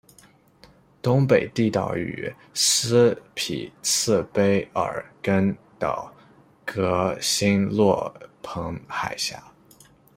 [1.03, 6.11] 东北地岛与斯匹次卑尔根岛
[6.65, 8.11] 隔欣洛
[8.41, 9.37] 彭海峡。